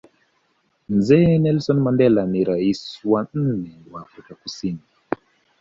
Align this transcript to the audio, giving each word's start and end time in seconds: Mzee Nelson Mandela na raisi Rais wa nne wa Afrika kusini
Mzee 0.95 1.35
Nelson 1.41 1.79
Mandela 1.85 2.21
na 2.25 2.31
raisi 2.31 2.43
Rais 2.51 2.81
wa 3.05 3.21
nne 3.33 3.75
wa 3.91 4.01
Afrika 4.01 4.35
kusini 4.35 4.79